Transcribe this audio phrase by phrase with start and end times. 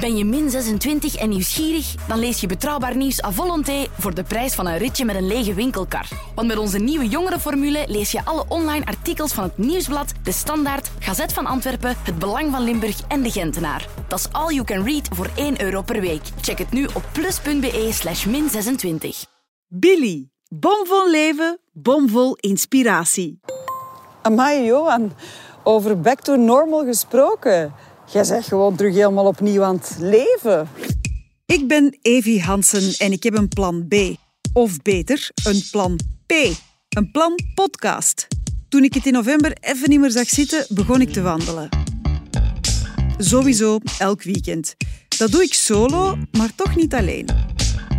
[0.00, 1.94] Ben je min 26 en nieuwsgierig?
[2.08, 5.26] Dan lees je betrouwbaar nieuws à volonté voor de prijs van een ritje met een
[5.26, 6.08] lege winkelkar.
[6.34, 10.90] Want met onze nieuwe jongerenformule lees je alle online artikels van het Nieuwsblad, De Standaard,
[10.98, 13.88] Gazet van Antwerpen, Het Belang van Limburg en De Gentenaar.
[14.08, 16.22] Dat is all you can read voor 1 euro per week.
[16.40, 19.26] Check het nu op plus.be slash min 26.
[19.66, 20.28] Billy.
[20.48, 23.40] Bomvol leven, bomvol inspiratie.
[24.22, 25.12] Amai, Johan.
[25.62, 27.74] Over back to normal gesproken.
[28.12, 30.68] Jij zegt gewoon terug helemaal opnieuw aan het leven.
[31.46, 33.94] Ik ben Evie Hansen en ik heb een plan B.
[34.52, 36.32] Of beter, een plan P.
[36.88, 38.26] Een plan podcast.
[38.68, 41.68] Toen ik het in november even niet meer zag zitten, begon ik te wandelen.
[43.18, 44.76] Sowieso elk weekend.
[45.18, 47.28] Dat doe ik solo, maar toch niet alleen.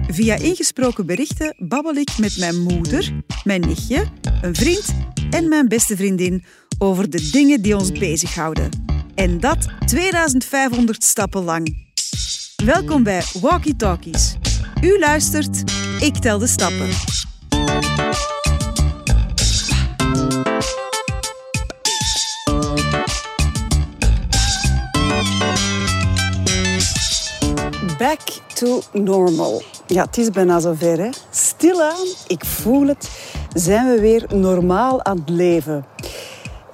[0.07, 3.13] Via ingesproken berichten babbel ik met mijn moeder,
[3.43, 4.05] mijn nichtje,
[4.41, 4.85] een vriend
[5.29, 6.43] en mijn beste vriendin
[6.77, 8.84] over de dingen die ons bezighouden.
[9.15, 11.77] En dat 2500 stappen lang.
[12.65, 14.35] Welkom bij Walkie Talkies.
[14.81, 15.63] U luistert,
[15.99, 16.89] ik tel de stappen.
[27.97, 28.21] Back
[28.53, 29.63] to normal.
[29.87, 31.09] Ja, het is bijna zover, hè.
[31.29, 33.09] Stilaan, ik voel het,
[33.53, 35.85] zijn we weer normaal aan het leven.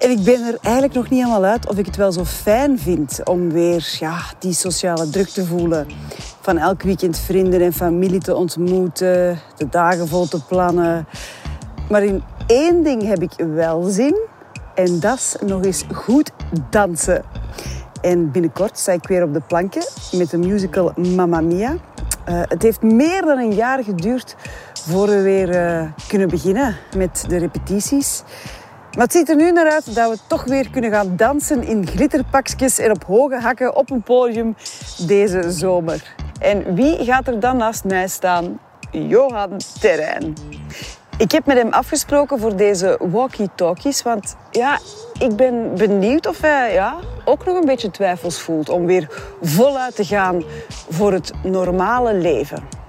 [0.01, 2.79] En ik ben er eigenlijk nog niet helemaal uit of ik het wel zo fijn
[2.79, 5.87] vind om weer ja, die sociale druk te voelen.
[6.41, 11.07] Van elk weekend vrienden en familie te ontmoeten, de dagen vol te plannen.
[11.89, 14.15] Maar in één ding heb ik wel zin
[14.75, 16.31] en dat is nog eens goed
[16.69, 17.23] dansen.
[18.01, 21.71] En binnenkort sta ik weer op de planken met de musical Mamma Mia.
[21.71, 24.35] Uh, het heeft meer dan een jaar geduurd
[24.73, 28.23] voor we weer uh, kunnen beginnen met de repetities.
[28.95, 31.87] Maar het ziet er nu naar uit dat we toch weer kunnen gaan dansen in
[31.87, 34.55] glitterpakjes en op hoge hakken op een podium
[35.07, 36.15] deze zomer.
[36.39, 38.59] En wie gaat er dan naast mij staan?
[38.91, 40.33] Johan Terrein.
[41.17, 44.79] Ik heb met hem afgesproken voor deze walkie-talkies, want ja,
[45.19, 46.95] ik ben benieuwd of hij ja,
[47.25, 49.07] ook nog een beetje twijfels voelt om weer
[49.41, 50.43] voluit te gaan
[50.89, 52.80] voor het normale leven.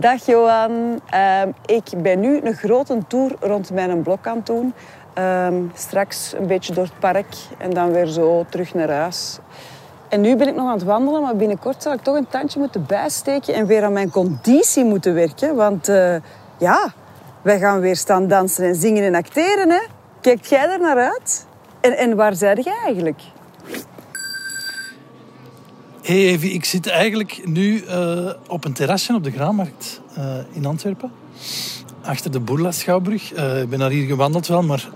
[0.00, 1.00] Dag Johan.
[1.14, 4.74] Uh, ik ben nu een grote tour rond mijn blok aan het doen.
[5.18, 9.38] Uh, straks een beetje door het park en dan weer zo terug naar huis.
[10.08, 12.58] En nu ben ik nog aan het wandelen, maar binnenkort zal ik toch een tandje
[12.58, 15.54] moeten bijsteken en weer aan mijn conditie moeten werken.
[15.54, 16.16] Want uh,
[16.58, 16.92] ja,
[17.42, 19.70] wij gaan weer staan dansen en zingen en acteren.
[19.70, 19.80] Hè?
[20.20, 21.46] Kijkt jij er naar uit?
[21.80, 23.20] En, en waar zijn jij eigenlijk?
[26.02, 30.66] Hey Evie, ik zit eigenlijk nu uh, op een terrasje op de Graanmarkt uh, in
[30.66, 31.10] Antwerpen.
[32.02, 33.32] Achter de Boerla Schouwbrug.
[33.32, 34.88] Uh, ik ben naar hier gewandeld wel, maar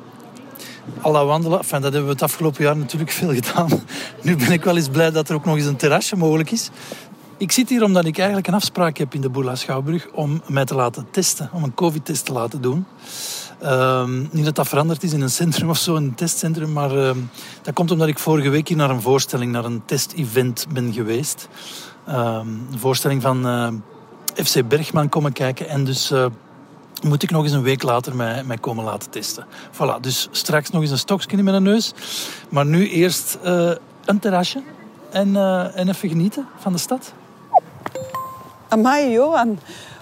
[1.01, 3.69] al dat wandelen, dat hebben we het afgelopen jaar natuurlijk veel gedaan.
[4.23, 6.71] Nu ben ik wel eens blij dat er ook nog eens een terrasje mogelijk is.
[7.37, 10.65] Ik zit hier omdat ik eigenlijk een afspraak heb in de Boerla Schouwbrug om mij
[10.65, 12.87] te laten testen, om een covid-test te laten doen.
[13.63, 17.11] Uh, niet dat dat veranderd is in een centrum of zo, een testcentrum, maar uh,
[17.63, 21.49] dat komt omdat ik vorige week hier naar een voorstelling, naar een test-event ben geweest.
[22.09, 22.41] Uh,
[22.73, 26.27] een voorstelling van eh, FC Bergman komen kijken en dus eh,
[27.03, 29.47] moet ik nog eens een week later mij, mij komen laten testen.
[29.73, 31.93] Voilà, dus straks nog eens een stokje in mijn neus,
[32.49, 33.71] maar nu eerst eh,
[34.05, 34.63] een terrasje
[35.11, 35.37] en,
[35.75, 37.15] en even genieten van de stad.
[38.75, 39.59] Amai, Johan.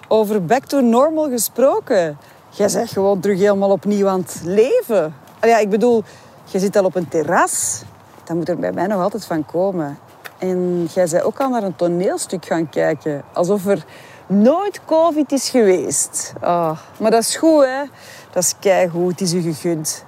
[0.09, 2.19] Over back to normal gesproken.
[2.49, 5.15] Jij zegt gewoon terug helemaal opnieuw aan het leven.
[5.41, 6.05] Ja, ik bedoel,
[6.45, 7.83] je zit al op een terras.
[8.25, 9.99] Dat moet er bij mij nog altijd van komen.
[10.39, 13.23] En jij zei ook al naar een toneelstuk gaan kijken.
[13.33, 13.85] Alsof er
[14.27, 16.33] nooit covid is geweest.
[16.43, 17.83] Oh, maar dat is goed, hè.
[18.31, 19.11] Dat is keigoed.
[19.11, 20.05] Het is u gegund.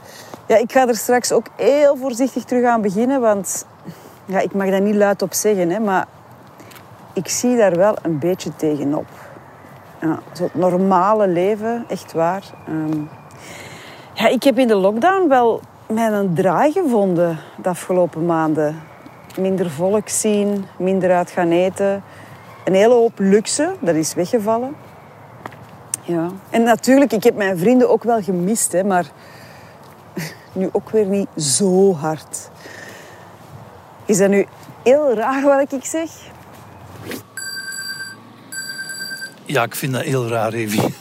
[0.47, 3.21] Ja, ik ga er straks ook heel voorzichtig terug aan beginnen.
[3.21, 3.67] Want
[4.25, 6.07] ja, ik mag daar niet luid op zeggen, hè, maar
[7.15, 9.07] ik zie daar wel een beetje tegenop.
[10.01, 12.43] Ja, zo het normale leven, echt waar.
[12.69, 13.09] Um,
[14.13, 18.81] ja, ik heb in de lockdown wel mijn draai gevonden de afgelopen maanden.
[19.39, 22.03] Minder volk zien, minder uit gaan eten.
[22.65, 24.77] Een hele hoop luxe, dat is weggevallen.
[26.03, 26.29] Ja.
[26.51, 29.11] En natuurlijk, ik heb mijn vrienden ook wel gemist, hè, maar
[30.53, 32.51] nu ook weer niet zo hard.
[34.05, 34.47] Is dat nu
[34.83, 36.11] heel raar wat ik zeg?
[39.55, 40.95] Ja, ik vind dat heel raar, Evie.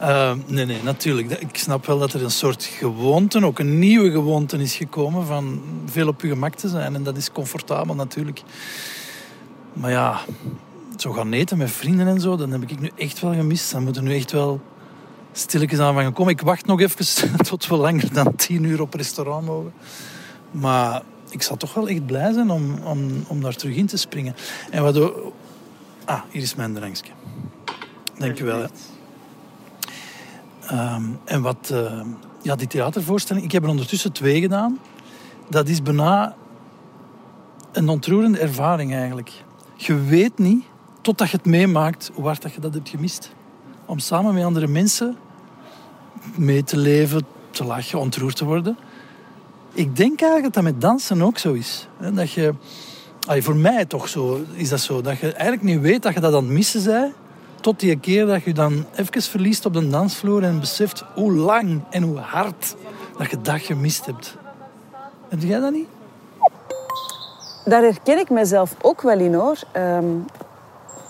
[0.00, 1.30] Uh, nee, nee, natuurlijk.
[1.30, 5.62] Ik snap wel dat er een soort gewoonte, ook een nieuwe gewoonte is gekomen van
[5.86, 6.94] veel op je gemak te zijn.
[6.94, 8.42] En dat is comfortabel natuurlijk.
[9.72, 10.20] Maar ja,
[10.96, 13.72] zo gaan eten met vrienden en zo, dan heb ik nu echt wel gemist.
[13.72, 14.60] Dan moet er nu echt wel
[15.32, 16.32] stilletjes aan van komen.
[16.32, 17.06] Ik wacht nog even
[17.48, 19.72] tot we langer dan tien uur op restaurant mogen.
[20.50, 23.96] Maar ik zal toch wel echt blij zijn om, om, om daar terug in te
[23.96, 24.36] springen.
[24.70, 25.12] En wat...
[26.04, 27.12] Ah, hier is mijn drankje.
[28.18, 28.58] Dank je wel.
[28.58, 28.66] Hè.
[30.66, 31.70] Ehm, en wat...
[31.72, 32.00] Uh,
[32.42, 33.44] ja, die theatervoorstelling...
[33.44, 34.78] Ik heb er ondertussen twee gedaan.
[35.48, 36.34] Dat is bijna
[37.72, 39.32] een ontroerende ervaring eigenlijk.
[39.76, 40.64] Je weet niet,
[41.00, 43.32] totdat je het meemaakt, hoe hard dat je dat hebt gemist.
[43.86, 45.16] Om samen met andere mensen
[46.34, 48.76] mee te leven, te lachen, ontroerd te worden.
[49.72, 51.88] Ik denk eigenlijk dat dat met dansen ook zo is.
[52.12, 52.54] Dat je,
[53.28, 55.00] voor mij toch zo, is dat zo.
[55.00, 57.14] Dat je eigenlijk niet weet dat je dat aan het missen bent.
[57.60, 61.80] Tot die keer dat je dan even verliest op de dansvloer en beseft hoe lang
[61.90, 62.74] en hoe hard
[63.18, 64.36] dat je dat gemist hebt.
[65.28, 65.86] Heb jij dat niet?
[67.64, 69.58] Daar herken ik mezelf ook wel in hoor.
[69.72, 70.04] Ehm,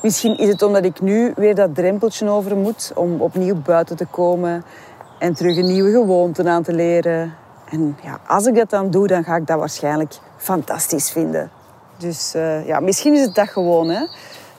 [0.02, 4.06] misschien is het omdat ik nu weer dat drempeltje over moet om opnieuw buiten te
[4.06, 4.64] komen
[5.18, 7.34] en terug een nieuwe gewoonte aan te leren.
[7.70, 11.50] En ja, als ik dat dan doe, dan ga ik dat waarschijnlijk fantastisch vinden.
[12.02, 14.06] Dus uh, ja, misschien is het dat gewoon, hè?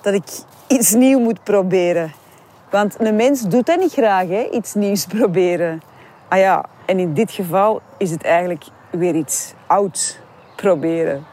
[0.02, 0.24] dat ik
[0.68, 2.14] iets nieuws moet proberen.
[2.70, 4.50] Want een mens doet dat niet graag, hè?
[4.52, 5.82] iets nieuws proberen.
[6.28, 10.18] Ah ja, en in dit geval is het eigenlijk weer iets ouds
[10.56, 11.26] proberen.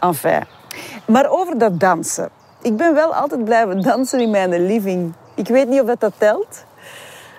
[0.00, 0.44] Enfin.
[1.06, 2.28] Maar over dat dansen.
[2.62, 5.12] Ik ben wel altijd blijven dansen in mijn living.
[5.34, 6.64] Ik weet niet of dat, dat telt.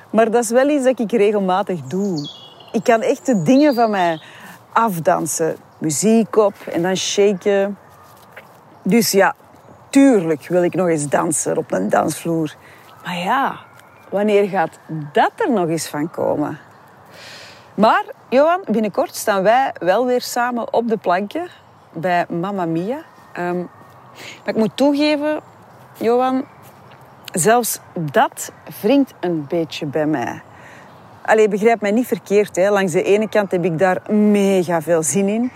[0.09, 2.29] Maar dat is wel iets dat ik regelmatig doe.
[2.71, 4.21] Ik kan echt de dingen van mij
[4.71, 5.55] afdansen.
[5.77, 7.77] Muziek op en dan shaken.
[8.83, 9.35] Dus ja,
[9.89, 12.55] tuurlijk wil ik nog eens dansen op een dansvloer.
[13.03, 13.59] Maar ja,
[14.09, 14.79] wanneer gaat
[15.13, 16.59] dat er nog eens van komen?
[17.75, 21.47] Maar, Johan, binnenkort staan wij wel weer samen op de plankje
[21.93, 23.03] bij Mamma Mia.
[23.37, 23.69] Um,
[24.43, 25.39] maar ik moet toegeven,
[25.97, 26.45] Johan,
[27.31, 28.51] zelfs dat
[28.81, 30.41] wringt een beetje bij mij.
[31.21, 32.55] Allee, begrijp mij niet verkeerd.
[32.55, 32.69] Hè.
[32.69, 35.51] Langs de ene kant heb ik daar mega veel zin in.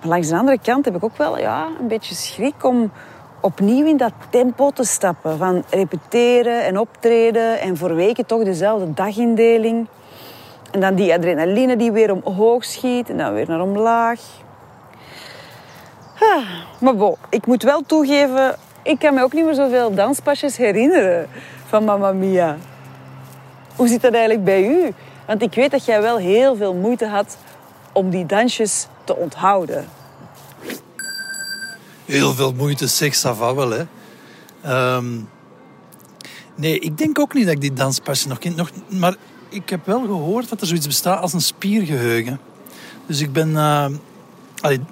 [0.00, 2.92] Maar langs de andere kant heb ik ook wel ja, een beetje schrik om
[3.40, 5.38] opnieuw in dat tempo te stappen.
[5.38, 9.86] Van repeteren en optreden en voor weken toch dezelfde dagindeling.
[10.70, 14.20] En dan die adrenaline die weer omhoog schiet en dan weer naar omlaag.
[16.20, 16.48] Ah,
[16.80, 21.28] maar bon, ik moet wel toegeven, ik kan me ook niet meer zoveel danspasjes herinneren
[21.66, 22.56] van Mamma Mia.
[23.76, 24.92] Hoe zit dat eigenlijk bij u?
[25.26, 27.36] Want ik weet dat jij wel heel veel moeite had
[27.92, 29.88] om die dansjes te onthouden.
[32.04, 33.84] Heel veel moeite, zeg, ça wel, hè.
[34.62, 35.06] Ehm,
[36.54, 38.54] nee, ik denk ook niet dat ik die danspasjes nog ken.
[38.56, 39.14] Nog, maar
[39.48, 42.40] ik heb wel gehoord dat er zoiets bestaat als een spiergeheugen.
[43.06, 43.50] Dus ik ben...
[43.50, 43.86] Uh,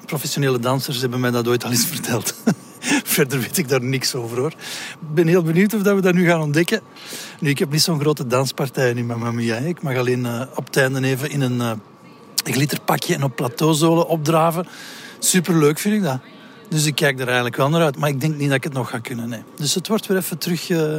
[0.06, 2.34] professionele dansers hebben mij dat ooit al eens verteld.
[3.16, 4.52] Verder weet ik daar niks over hoor.
[5.00, 6.80] Ik ben heel benieuwd of dat we dat nu gaan ontdekken.
[7.40, 9.56] Nu, ik heb niet zo'n grote danspartij in Mamma Mia.
[9.56, 11.72] Ik mag alleen uh, op het einde even in een uh,
[12.52, 14.66] glitterpakje en op plateauzolen opdraven.
[15.18, 16.18] Superleuk vind ik dat.
[16.68, 17.98] Dus ik kijk er eigenlijk wel naar uit.
[17.98, 19.28] Maar ik denk niet dat ik het nog ga kunnen.
[19.28, 19.42] Nee.
[19.56, 20.94] Dus het wordt weer even terug, uh,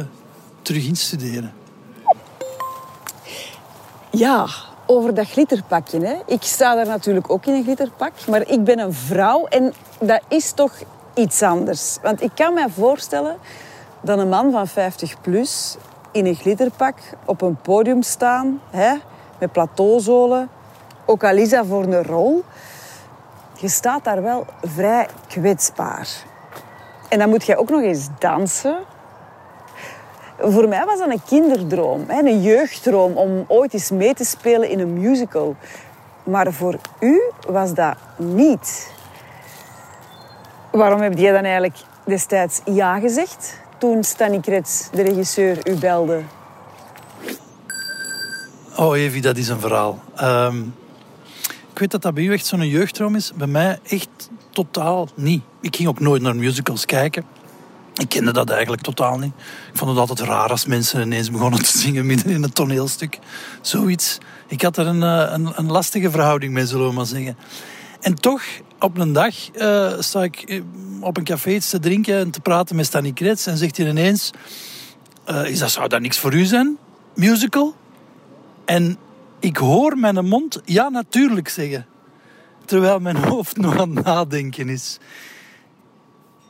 [0.62, 1.52] terug instuderen.
[4.10, 4.46] Ja,
[4.86, 6.00] over dat glitterpakje.
[6.00, 6.14] Hè.
[6.26, 8.12] Ik sta daar natuurlijk ook in een glitterpak.
[8.28, 10.72] Maar ik ben een vrouw en dat is toch
[11.14, 11.98] iets anders.
[12.02, 13.36] Want ik kan me voorstellen
[14.02, 15.76] dat een man van 50 plus
[16.12, 18.94] in een glitterpak op een podium staan, hè,
[19.38, 20.48] met plateauzolen,
[21.10, 22.44] ook al is dat voor een rol,
[23.56, 26.08] je staat daar wel vrij kwetsbaar.
[27.08, 28.78] En dan moet je ook nog eens dansen.
[30.38, 34.80] Voor mij was dat een kinderdroom, een jeugddroom om ooit eens mee te spelen in
[34.80, 35.56] een musical.
[36.24, 38.92] Maar voor u was dat niet.
[40.72, 44.02] Waarom heb jij dan eigenlijk destijds ja gezegd toen
[44.40, 46.20] Krets, de regisseur, u belde?
[48.76, 49.98] Oh, Evi, dat is een verhaal.
[50.16, 50.56] Ehm,
[51.80, 53.32] weet dat dat bij u echt zo'n jeugddroom is.
[53.34, 55.42] Bij mij echt totaal niet.
[55.60, 57.24] Ik ging ook nooit naar musicals kijken.
[57.94, 59.32] Ik kende dat eigenlijk totaal niet.
[59.72, 63.18] Ik vond het altijd raar als mensen ineens begonnen te zingen midden in een toneelstuk.
[63.60, 64.18] Zoiets.
[64.48, 67.36] Ik had er een, eh, een, een lastige verhouding mee, zullen we maar zeggen.
[68.00, 68.42] En toch,
[68.78, 70.62] op een dag uh, sta ik eh,
[71.00, 73.46] op een café te drinken en te praten met Stanny Krets.
[73.46, 74.30] En zegt hij ineens,
[75.44, 76.78] is dat, zou dat niks voor u zijn?
[77.14, 77.74] Musical?
[78.64, 78.98] En
[79.40, 81.86] ik hoor mijn mond ja natuurlijk zeggen.
[82.64, 84.98] Terwijl mijn hoofd nog aan het nadenken is.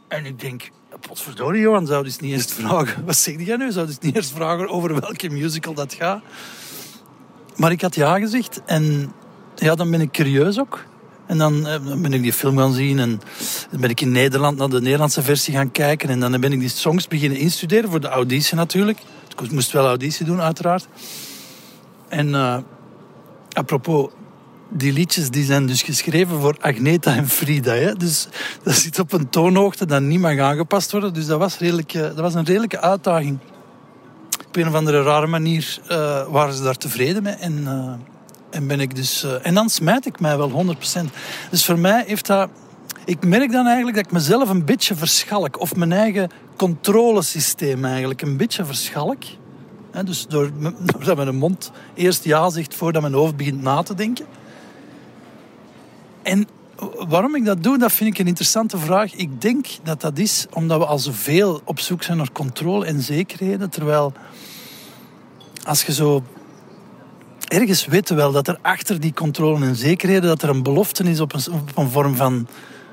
[0.09, 0.70] En ik denk,
[1.00, 3.04] potverdorie Johan, zou dus niet eerst vragen...
[3.06, 3.73] Wat zeg jij nu?
[3.73, 6.23] Zou dus niet eerst vragen over welke musical dat gaat?
[7.56, 9.12] Maar ik had ja gezegd en
[9.54, 10.85] ja, dan ben ik curieus ook.
[11.26, 13.20] En dan, eh, dan, ben ik die film gaan zien en
[13.70, 16.09] dan ben ik in Nederland naar de Nederlandse versie gaan kijken.
[16.09, 18.99] En dan ben ik die songs beginnen instuderen voor de auditie natuurlijk.
[19.42, 20.88] Ik moest wel auditie doen, uiteraard.
[22.09, 22.59] En uh,
[23.52, 24.09] apropos
[24.71, 27.73] die liedjes die zijn dus geschreven voor Agneta en Frida.
[27.73, 27.95] Hè?
[27.95, 28.28] Dus
[28.62, 31.14] dat zit op een toonhoogte dat niet mag aangepast worden.
[31.14, 33.38] Dus dat was, redelijk, dat was een redelijke uitdaging.
[34.47, 37.35] Op een of andere rare manier uh, waren ze daar tevreden mee.
[37.35, 37.92] En, uh,
[38.50, 39.26] en ben ik dus...
[39.42, 41.04] En dan smijt ik mij wel 100%.
[41.50, 42.50] Dus voor mij heeft dat...
[43.04, 45.61] Ik merk dan eigenlijk dat ik mezelf een beetje verschalk.
[45.61, 49.23] Of mijn eigen controlesysteem eigenlijk een beetje verschalk.
[50.04, 50.50] Dus door,
[50.92, 54.26] doordat mijn mond eerst ja zegt voordat mijn hoofd begint na te denken.
[56.23, 56.49] En
[57.09, 59.14] waarom ik dat doe, dat vind ik een interessante vraag.
[59.14, 63.00] Ik denk dat dat is omdat we al zoveel op zoek zijn naar controle en
[63.00, 63.70] zekerheden.
[63.70, 64.12] Terwijl
[65.64, 66.23] als je zo
[67.49, 71.20] ergens weet wel dat er achter die controle en zekerheden dat er een belofte is
[71.20, 72.49] op een, op een vorm van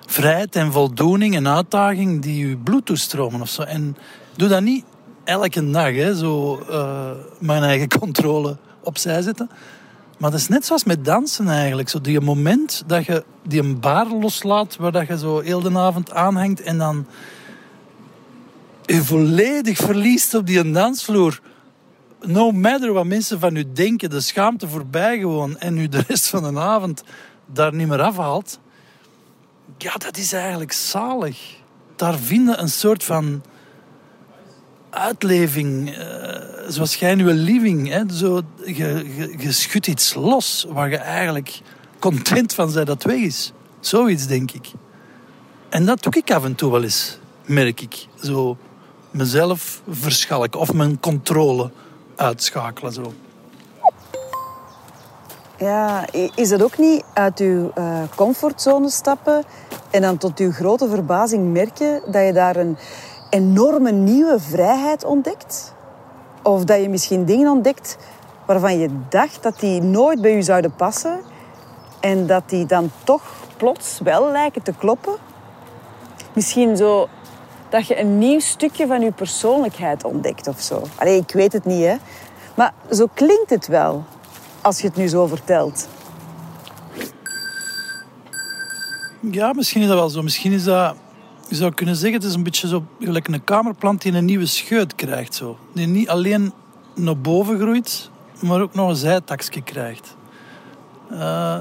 [0.06, 3.62] vrijheid en voldoening en uitdaging die je bloed toestromen of zo.
[3.62, 3.98] En
[4.36, 4.84] doe dat niet
[5.27, 9.50] elke dag, hè, zo uh, mijn eigen controle opzij zetten.
[10.17, 11.89] Maar dat is net zoals met dansen eigenlijk.
[11.89, 15.77] Zo die moment dat je die een baar loslaat, waar dat je zo heel de
[15.77, 17.07] avond aanhangt en dan
[18.86, 21.41] je volledig verliest op die dansvloer.
[22.22, 26.27] No matter wat mensen van u denken, de schaamte voorbij gewoon en u de rest
[26.27, 27.03] van de avond
[27.46, 28.60] daar niet meer afhaalt.
[29.77, 31.55] Ja, dat is eigenlijk zalig.
[31.96, 33.41] Daar vinden een soort van
[34.98, 36.04] uitleving, uh,
[36.68, 37.89] zoals jij living.
[37.89, 38.04] Hè?
[38.13, 41.62] Zo, je, schudt iets los waar je eigenlijk
[42.00, 43.51] content van bent dat weg is.
[43.80, 44.72] Zoiets, denk ik.
[45.70, 48.08] En dat doe ik af en toe wel eens, merk ik.
[48.24, 48.58] Zo
[49.12, 51.72] mezelf verschalken of mijn controle
[52.16, 52.94] uitschakelen.
[52.94, 53.13] Zo.
[55.58, 59.44] Ja, is dat ook niet uit uw uh, comfortzone stappen
[59.89, 62.77] en dan tot uw grote verbazing merken dat je daar een
[63.38, 65.74] enorme nieuwe vrijheid ontdekt?
[66.44, 67.98] Of dat je misschien dingen ontdekt
[68.46, 71.20] waarvan je dacht dat die nooit bij je zouden passen
[72.00, 73.24] en dat die dan toch
[73.58, 75.15] plots wel lijken te kloppen?
[76.34, 77.08] Misschien zo
[77.70, 80.82] dat je een nieuw stukje van je persoonlijkheid ontdekt of zo.
[80.96, 81.96] Allee, ik weet het niet, hè.
[82.56, 84.03] Maar zo klinkt het wel,
[84.62, 85.88] als je het nu zo vertelt.
[89.20, 90.22] Ja, misschien is dat wel zo.
[90.22, 90.96] Misschien is dat
[91.50, 94.46] je zou kunnen zeggen, het is een beetje zo gelijk een kamerplant die een nieuwe
[94.46, 95.36] scheut krijgt.
[95.36, 95.58] Zo.
[95.74, 96.54] Die niet alleen
[96.96, 98.10] naar boven groeit,
[98.42, 100.16] maar ook nog een zijtakje krijgt.
[101.12, 101.58] Uh,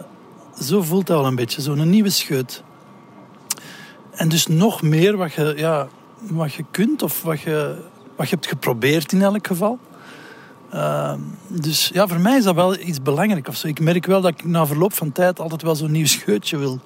[0.61, 2.62] zo voelt dat wel een beetje, zo'n nieuwe scheut.
[4.11, 5.88] En dus nog meer wat je, ja,
[6.19, 7.76] wat je kunt of wat je,
[8.16, 9.78] wat je hebt geprobeerd in elk geval.
[10.75, 11.14] Uh,
[11.49, 13.49] dus ja, voor mij is dat wel iets belangrijk.
[13.49, 13.66] Of zo.
[13.66, 16.81] Ik merk wel dat ik na verloop van tijd altijd wel zo'n nieuw scheutje wil.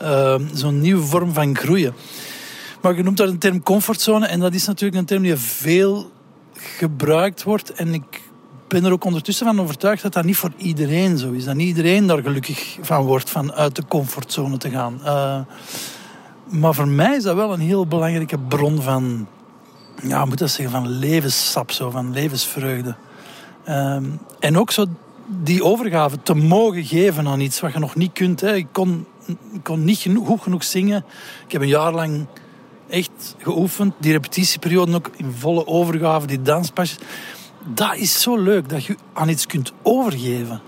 [0.00, 1.94] Ehm, zo'n nieuwe vorm van groeien.
[2.80, 6.10] Maar je noemt dat een term comfortzone en dat is natuurlijk een term die veel
[6.52, 7.72] gebruikt wordt.
[7.72, 8.22] En ik
[8.68, 11.44] ben er ook ondertussen van overtuigd dat dat niet voor iedereen zo is.
[11.44, 15.00] Dat niet iedereen daar gelukkig van wordt van uit de comfortzone te gaan.
[15.04, 15.40] Uh,
[16.60, 19.26] maar voor mij is dat wel een heel belangrijke bron van,
[20.02, 22.94] ja, moet dat zeggen, van levenssap, zo, van levensvreugde.
[23.68, 23.96] Uh,
[24.38, 24.86] en ook zo
[25.26, 28.40] die overgave te mogen geven aan iets wat je nog niet kunt.
[28.40, 28.54] Hè.
[28.54, 29.06] Ik kon
[29.62, 31.04] kon niet genoeg, goed genoeg zingen.
[31.46, 32.26] Ik heb een jaar lang
[32.88, 33.94] echt geoefend.
[33.98, 36.98] Die repetitieperiode ook in volle overgave, die danspasjes.
[37.64, 40.60] Dat is zo leuk, dat je aan iets kunt overgeven.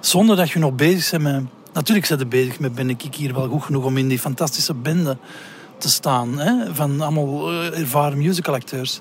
[0.00, 1.44] Zonder dat je nog bezig bent met...
[1.72, 4.74] Natuurlijk zijn er bezig met ben ik hier wel goed genoeg om in die fantastische
[4.74, 5.16] bende
[5.78, 6.38] te staan.
[6.38, 6.74] Hè?
[6.74, 9.00] Van allemaal eh, ervaren musicalacteurs.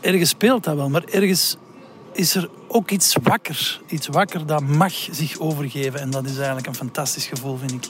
[0.00, 1.56] Ergens speelt dat wel, maar ergens
[2.12, 3.80] is er ook iets wakker.
[3.86, 6.00] Iets wakker dat mag zich overgeven.
[6.00, 7.88] En dat is eigenlijk een fantastisch gevoel, vind ik.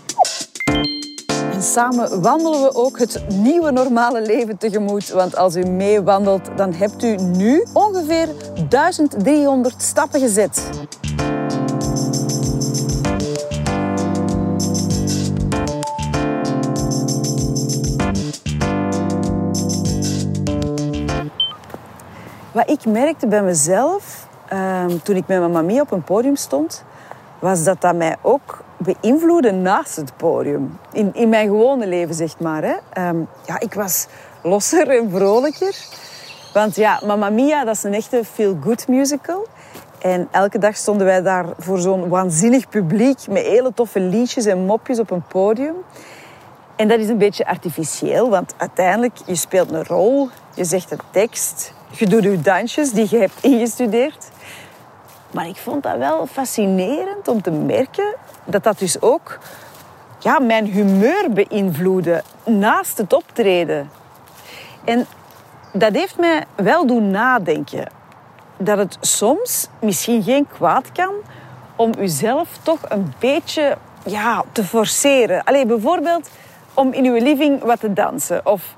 [1.52, 5.08] En samen wandelen we ook het nieuwe normale leven tegemoet.
[5.08, 8.28] Want als u meewandelt, dan hebt u nu ongeveer
[8.68, 10.62] 1300 stappen gezet.
[22.52, 24.23] Wat ik merkte bij mezelf,
[24.54, 26.84] ehm, toen ik met mijn mami op een podium stond,
[27.38, 30.78] was dat dat mij ook beïnvloedde naast het podium.
[30.92, 32.62] In, in mijn gewone leven, zeg maar.
[32.62, 32.74] Hè.
[32.92, 34.06] Ehm, ja, ik was
[34.42, 35.74] losser en vrolijker.
[36.52, 39.46] Want ja, Mamma Mia, dat is een echte feel-good musical.
[40.00, 44.64] En elke dag stonden wij daar voor zo'n waanzinnig publiek met hele toffe liedjes en
[44.64, 45.74] mopjes op een podium.
[46.76, 51.00] En dat is een beetje artificieel, want uiteindelijk, je speelt een rol, je zegt een
[51.10, 54.30] tekst, je doet je dansjes die je hebt ingestudeerd.
[55.34, 58.14] Maar ik vond dat wel fascinerend om te merken
[58.44, 59.38] dat dat dus ook
[60.18, 63.90] ja, mijn humeur beïnvloedde naast het optreden.
[64.84, 65.06] En
[65.72, 67.86] dat heeft mij wel doen nadenken.
[68.56, 71.14] Dat het soms misschien geen kwaad kan
[71.76, 75.44] om uzelf toch een beetje ja, te forceren.
[75.44, 76.30] Allee, bijvoorbeeld
[76.74, 78.46] om in uw living wat te dansen.
[78.46, 78.74] Of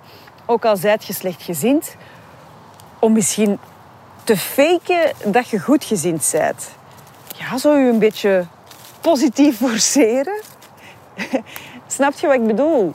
[0.47, 1.97] ook al zijt je slechtgezind,
[2.99, 3.59] om misschien
[4.27, 6.71] te faken dat je goedgezind bent.
[7.39, 8.47] Ja, zo u een beetje
[9.01, 10.41] positief forceren.
[11.87, 12.93] Snap je wat ik bedoel?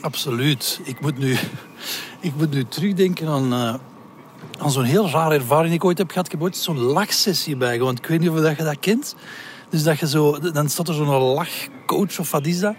[0.00, 0.80] Absoluut.
[0.84, 1.36] Ik moet nu,
[2.20, 3.74] ik moet nu terugdenken aan, uh,
[4.58, 6.32] aan zo'n heel rare ervaring die ik ooit heb gehad.
[6.32, 7.78] Ik zo'n lachsessie bij.
[7.78, 9.14] Want ik weet niet of je dat kent.
[9.68, 12.74] Dus dat je zo, dan staat er zo'n lachcoach of wat is dat?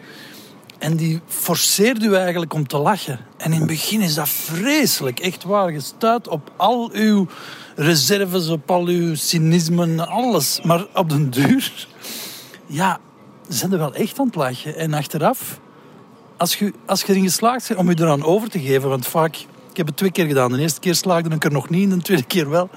[0.86, 3.20] En die forceert u eigenlijk om te lachen.
[3.38, 5.20] En in het begin is dat vreselijk.
[5.20, 5.72] Echt waar.
[5.72, 7.28] Je stuit op al uw
[7.76, 10.60] reserves, op al uw cynismen, alles.
[10.64, 11.88] Maar op den duur,
[12.66, 13.00] ja,
[13.48, 14.76] zijn wel echt aan het lachen.
[14.76, 15.60] En achteraf,
[16.38, 19.36] als je, als je erin geslaagd bent om je eraan over te geven, want vaak,
[19.72, 20.52] ik heb het twee keer gedaan.
[20.52, 22.70] De eerste keer slaagde ik er nog niet, de tweede keer wel.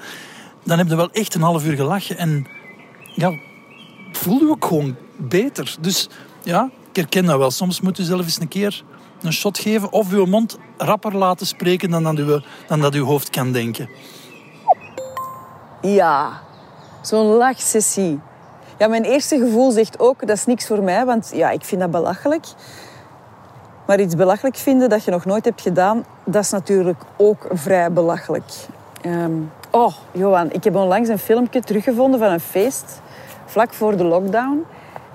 [0.63, 2.17] Dan heb je wel echt een half uur gelachen.
[2.17, 2.47] En
[3.15, 3.39] ja,
[4.11, 5.75] voel je ook gewoon beter.
[5.81, 6.09] Dus
[6.43, 7.51] ja, herken dat wel.
[7.51, 8.83] Soms moet je zelf eens een keer
[9.21, 12.99] een shot geven of je mond rapper laten spreken dan dat je, dan dat je
[12.99, 13.89] hoofd kan denken.
[15.81, 16.41] Ja,
[17.01, 18.19] zo'n lachsessie.
[18.77, 21.81] Ja, mijn eerste gevoel zegt ook, dat is niks voor mij, want ja, ik vind
[21.81, 22.45] dat belachelijk.
[23.87, 27.91] Maar iets belachelijk vinden dat je nog nooit hebt gedaan, dat is natuurlijk ook vrij
[27.91, 28.51] belachelijk.
[29.05, 33.01] Um, oh, Johan, ik heb onlangs een filmpje teruggevonden van een feest,
[33.45, 34.65] vlak voor de lockdown.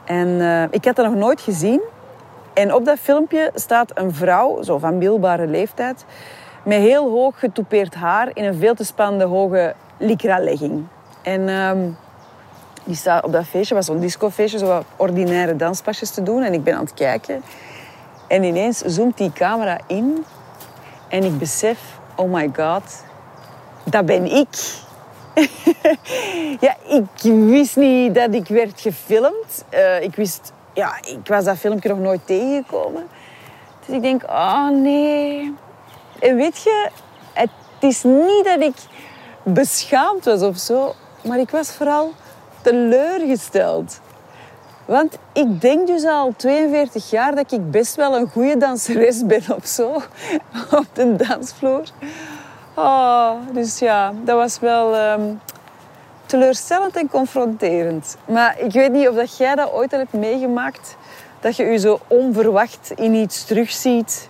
[0.04, 1.80] En uh, ik had dat nog nooit gezien.
[2.54, 6.04] En op dat filmpje staat een vrouw, zo van middelbare leeftijd,
[6.64, 10.84] met heel hoog getoupeerd haar in een veel te spannende hoge lycra-legging.
[11.22, 11.96] En um,
[12.84, 16.42] die staat op dat feestje, was zo'n discofeestje, zo ordinaire danspasjes te doen.
[16.42, 17.42] En ik ben aan het kijken.
[18.28, 20.24] En ineens zoomt die camera in.
[21.08, 21.78] En ik besef,
[22.16, 23.04] oh my god,
[23.84, 24.82] dat ben ik.
[26.66, 29.64] ja, ik wist niet dat ik werd gefilmd.
[29.74, 33.06] Uh, ik wist, ja, ik was dat filmpje nog nooit tegengekomen.
[33.86, 35.54] Dus ik denk, oh nee.
[36.20, 36.88] En weet je,
[37.32, 38.74] het is niet dat ik
[39.42, 42.12] beschaamd was of zo, maar ik was vooral
[42.62, 44.00] teleurgesteld.
[44.84, 49.42] Want ik denk dus al 42 jaar dat ik best wel een goede danseres ben
[49.56, 49.92] of zo.
[50.80, 51.82] Op de dansvloer.
[52.74, 55.40] Oh, dus ja, dat was wel um,
[56.26, 58.16] teleurstellend en confronterend.
[58.26, 60.96] Maar ik weet niet of dat jij dat ooit al hebt meegemaakt.
[61.40, 64.28] Dat je je zo onverwacht in iets terugziet.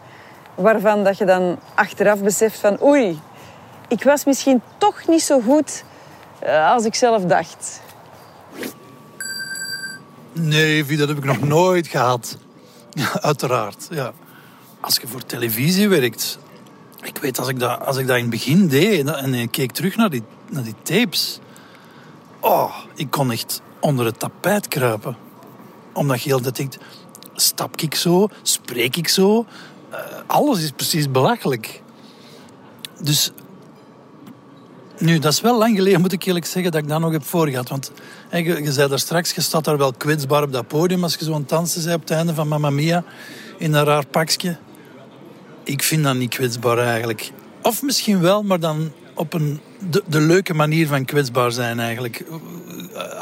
[0.55, 3.21] Waarvan dat je dan achteraf beseft van oei,
[3.89, 5.85] ik was misschien toch niet zo goed
[6.39, 7.81] eh, als ik zelf dacht.
[10.33, 12.37] Nee, dat heb ik nog nooit gehad.
[13.21, 14.13] Uiteraard, ja.
[14.81, 16.39] Als je voor televisie werkt...
[17.05, 19.73] Ik weet, als ik dat, als ik dat in het begin deed en ik keek
[19.73, 21.38] terug naar die, naar die tapes...
[22.40, 25.17] Oh, ik kon echt onder het tapijt kruipen.
[25.93, 26.79] Omdat je heel tijd denkt...
[27.35, 28.29] Stap ik zo?
[28.43, 29.47] Spreek ik zo?
[29.90, 31.83] Uh, alles is precies belachelijk.
[33.01, 33.31] Dus
[34.99, 37.25] nu, dat is wel lang geleden, moet ik eerlijk zeggen, dat ik dat nog heb
[37.25, 37.69] voorgehad.
[37.69, 37.93] Want
[38.31, 41.25] je, je zei daar straks, je staat daar wel kwetsbaar op dat podium als je
[41.25, 43.05] zo aan dansen op het einde van Mamma Mia
[43.59, 44.57] in een raar pakje.
[45.64, 47.31] Ik vind dat niet kwetsbaar eigenlijk.
[47.62, 52.24] Of misschien wel, maar dan op een, de, de leuke manier van kwetsbaar zijn eigenlijk.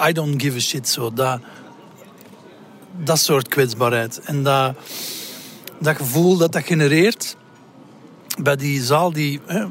[0.08, 1.12] I don't give a shit, zo.
[1.12, 1.40] Dat,
[2.96, 4.20] dat soort kwetsbaarheid.
[4.20, 4.76] En dat,
[5.80, 7.36] dat gevoel dat dat genereert
[8.42, 9.64] bij die zaal, die hè,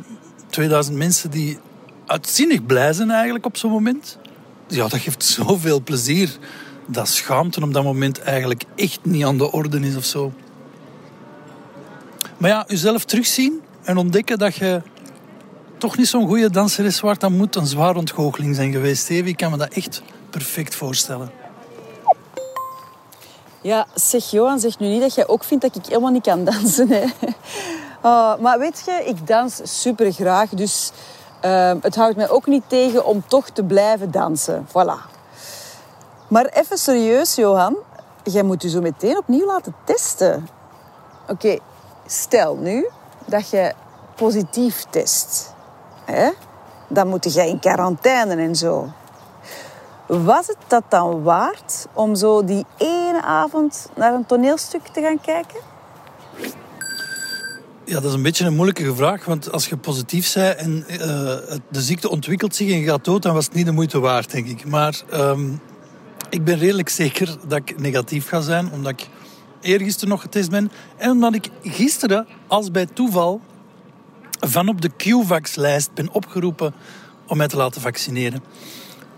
[0.50, 1.60] 2000 mensen die
[2.06, 4.18] uitzinnig blij zijn eigenlijk op zo'n moment.
[4.68, 6.38] Ja, dat geeft zoveel plezier.
[6.86, 10.34] Dat schaamte op dat moment eigenlijk echt niet aan de orde is of zo.
[12.42, 14.82] Maar ja, jezelf terugzien en ontdekken dat je
[15.78, 19.10] toch niet zo'n goede danser is waar dan moet een zwaar ontgoocheling zijn geweest.
[19.10, 21.32] Evi, ik kan me dat echt perfect voorstellen.
[23.62, 26.44] Ja, zeg Johan, zeg nu niet dat jij ook vindt dat ik helemaal niet kan
[26.44, 26.90] dansen.
[26.90, 27.04] Hè?
[28.04, 30.92] Oh, maar weet je, ik dans super graag, dus
[31.42, 34.68] Ehm, het houdt mij ook niet tegen om toch te blijven dansen.
[34.68, 35.10] Voilà.
[36.28, 37.78] Maar even serieus, Johan.
[38.24, 40.48] Jij moet je zo meteen opnieuw laten testen.
[41.28, 41.58] Oké,
[42.12, 42.88] stel nu
[43.26, 43.74] dat je
[44.16, 45.54] positief test.
[46.06, 46.30] Hè?
[46.88, 48.92] Dan moet jij in quarantaine en zo.
[50.08, 55.22] Was het dat dan waard om zo die ene avond naar een toneelstuk te gaan
[55.22, 55.60] kijken?
[57.86, 59.26] Ja, dat is een beetje een moeilijke vraag.
[59.26, 60.98] Want als je positief bent en uh,
[61.70, 64.32] de ziekte ontwikkelt zich en je gaat dood, dan was het niet de moeite waard,
[64.32, 64.66] denk ik.
[64.66, 65.62] Maar um,
[66.30, 69.10] ik ben redelijk zeker dat ik negatief ga zijn, omdat ik
[69.62, 70.72] eergisteren nog getest ben.
[70.98, 73.42] En omdat ik gisteren, als bij toeval,
[74.40, 76.74] van op de QVAX-lijst ben opgeroepen
[77.28, 78.44] om mij te laten vaccineren.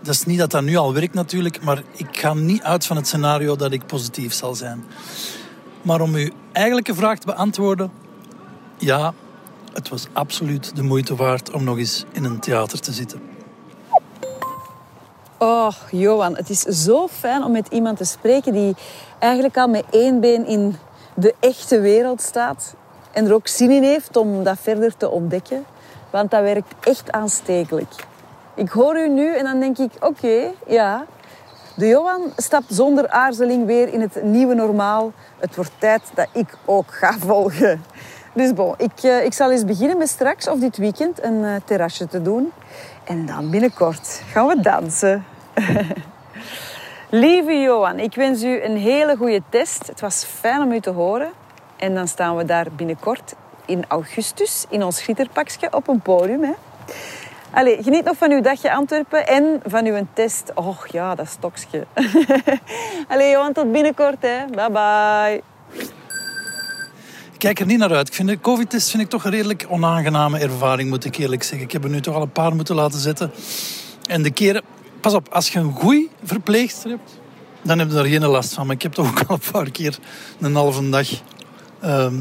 [0.02, 2.96] Dat is niet dat dat nu al werkt natuurlijk, maar ik ga niet uit van
[2.96, 4.84] het scenario dat ik positief zal zijn.
[5.82, 7.90] Maar om uw eigenlijke vraag te beantwoorden,
[8.78, 9.14] ja,
[9.72, 13.33] het was absoluut de moeite waard om nog eens in een theater te zitten.
[15.44, 18.76] Oh, Johan, het is zo fijn om met iemand te spreken die
[19.18, 20.76] eigenlijk al met één been in
[21.14, 22.74] de echte wereld staat.
[23.12, 25.64] En er ook zin in heeft om dat verder te ontdekken.
[26.10, 27.94] Want dat werkt echt aanstekelijk.
[28.54, 31.04] Ik hoor u nu en dan denk ik, oké, ja.
[31.76, 35.12] De Johan stapt zonder aarzeling weer in het nieuwe normaal.
[35.38, 37.84] Het wordt tijd dat ik ook ga volgen.
[38.32, 41.54] Dus bon, ik, eh, ik zal eens beginnen met straks of dit weekend een eh,
[41.64, 42.52] terrasje te doen.
[43.04, 45.24] En dan binnenkort gaan we dansen.
[47.10, 49.86] Lieve Johan, ik wens u een hele goede test.
[49.86, 51.30] Het was fijn om u te horen.
[51.76, 53.34] En dan staan we daar binnenkort
[53.66, 56.42] in augustus in ons schitterpakje op een podium.
[56.42, 56.52] Hè.
[57.50, 60.50] Allee, geniet nog van uw dagje Antwerpen en van uw test.
[60.54, 61.86] Och ja, dat stokje.
[63.08, 64.16] Allee, Johan, tot binnenkort.
[64.20, 64.44] Hè.
[64.50, 65.42] Bye bye.
[67.32, 68.08] Ik kijk er niet naar uit.
[68.08, 71.66] Ik vind de covid-test vind ik toch een redelijk onaangename ervaring, moet ik eerlijk zeggen.
[71.66, 73.30] Ik heb er nu toch al een paar moeten laten zetten.
[74.08, 74.62] En de keren...
[75.04, 77.18] Pas op, als je een goeie verpleegster hebt,
[77.62, 78.66] dan heb je daar geen last van.
[78.66, 79.98] Maar ik heb toch ook al een paar keer
[80.40, 81.08] een halve dag
[81.80, 82.20] ehm,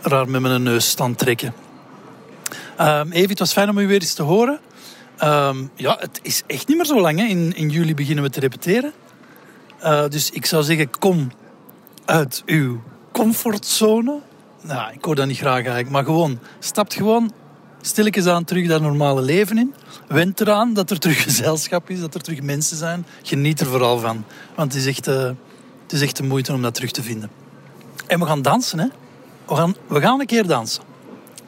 [0.00, 1.54] raar met mijn neus staan trekken.
[2.80, 4.60] Um, Evie, het was fijn om u weer eens te horen.
[5.16, 7.18] Ehm, ja, het is echt niet meer zo lang.
[7.18, 7.24] Hè.
[7.24, 8.92] In, in juli beginnen we te repeteren.
[9.82, 11.30] Uh, dus ik zou zeggen, kom
[12.04, 12.80] uit uw
[13.12, 14.20] comfortzone.
[14.62, 17.32] Nou, ik hoor dat niet graag eigenlijk, maar gewoon, stapt gewoon
[17.80, 19.74] stilletjes aan terug dat normale leven in.
[20.08, 23.06] Wend eraan dat er terug gezelschap is, dat er terug mensen zijn.
[23.22, 25.24] Geniet er vooral van, want het is echt, uh,
[25.82, 27.30] het is echt de moeite om dat terug te vinden.
[28.06, 28.86] En we gaan dansen, hè.
[29.46, 30.82] We gaan, we gaan een keer dansen.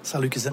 [0.00, 0.50] Salutjes, hè.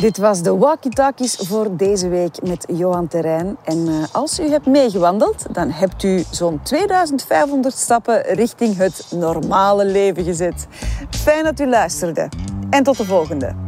[0.00, 3.56] Dit was de Walkie Talkies voor deze week met Johan Terrein.
[3.64, 9.84] En uh, als u hebt meegewandeld, dan hebt u zo'n 2500 stappen richting het normale
[9.84, 10.66] leven gezet.
[11.10, 12.28] Fijn dat u luisterde.
[12.70, 13.67] En tot de volgende.